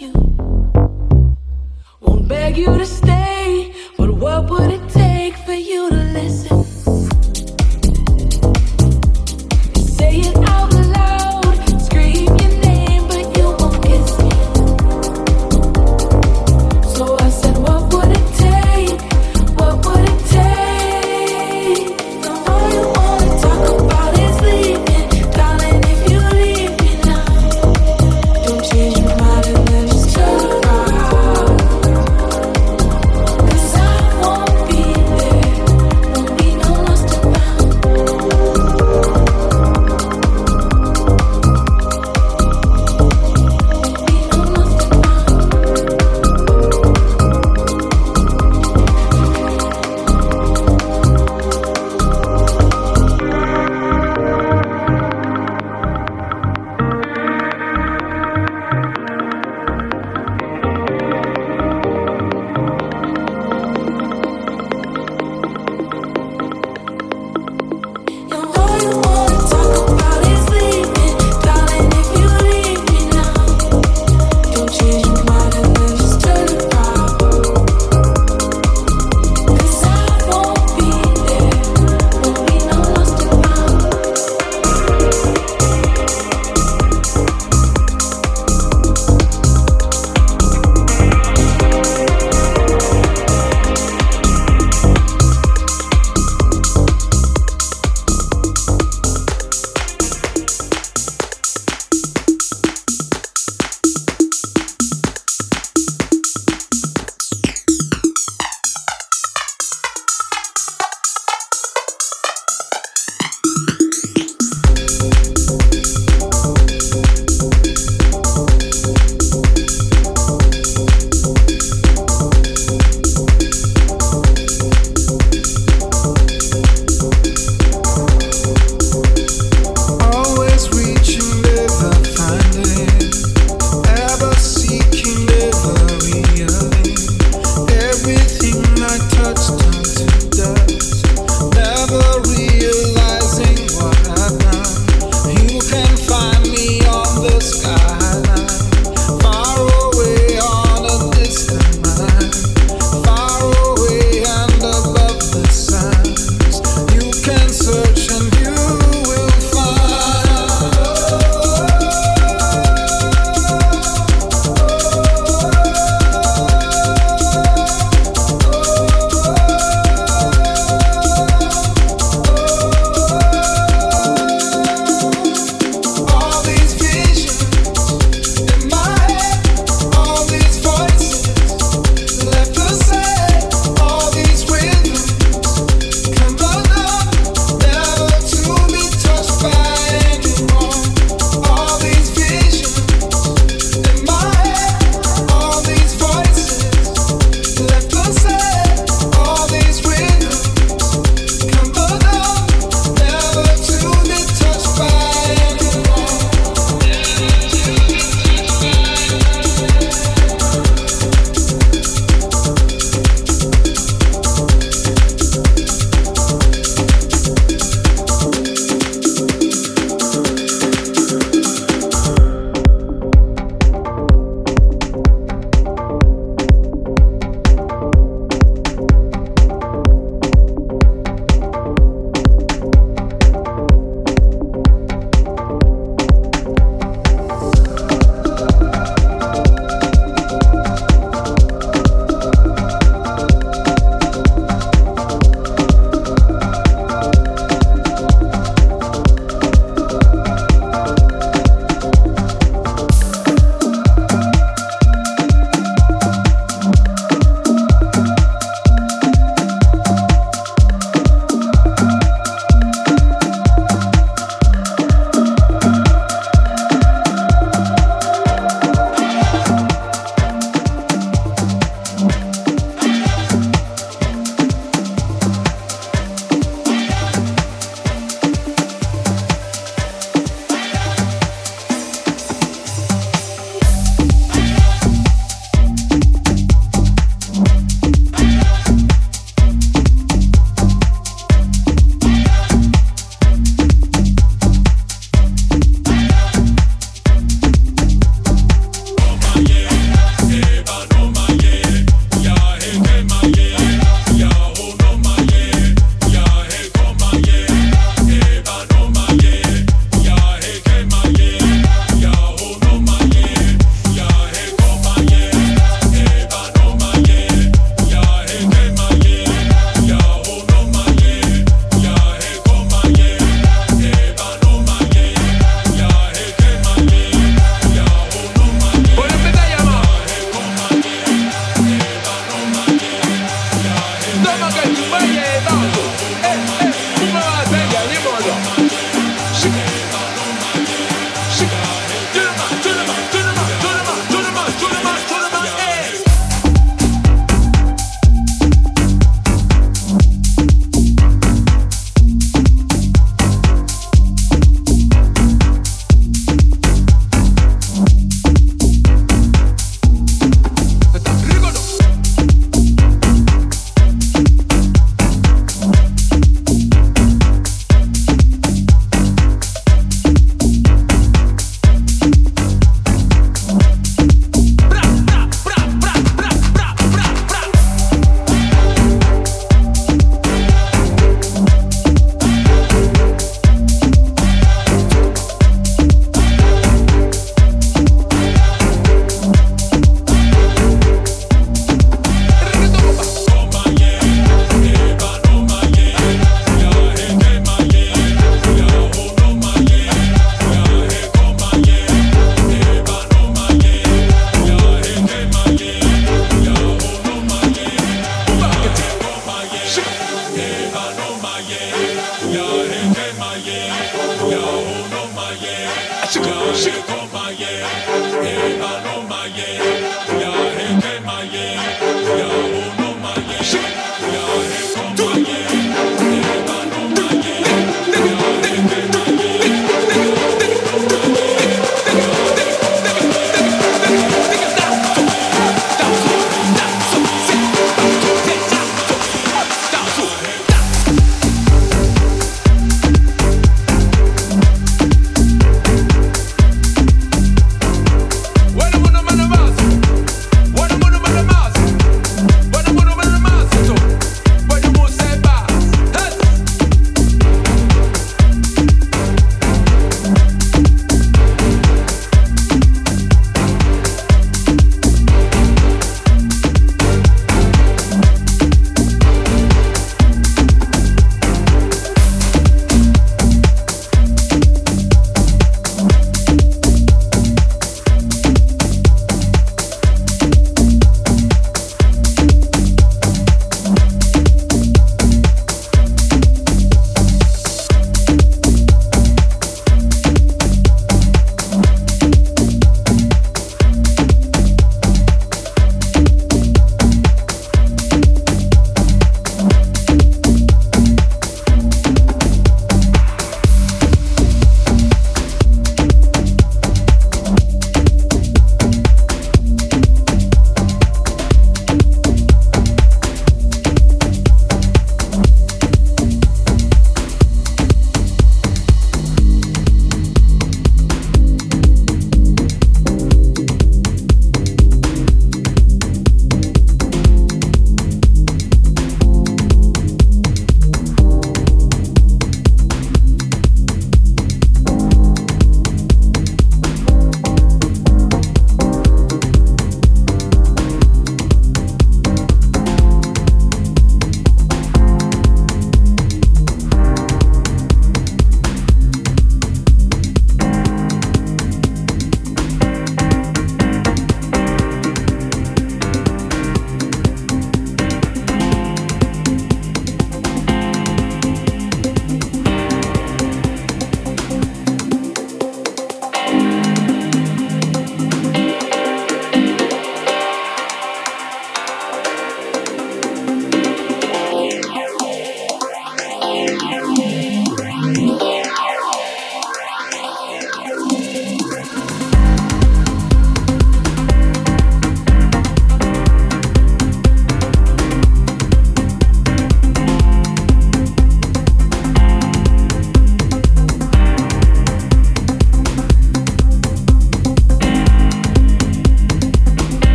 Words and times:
you. 0.00 0.12
Won't 2.00 2.28
beg 2.28 2.56
you 2.56 2.78
to 2.78 2.86
stay, 2.86 3.74
but 3.96 4.10
what 4.14 4.50
would 4.50 4.70
it 4.70 4.88
take 4.88 5.36
for 5.36 5.52
you 5.52 5.90
to 5.90 5.96
listen? 5.96 6.61